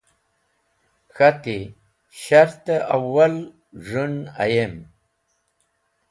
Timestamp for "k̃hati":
1.15-1.59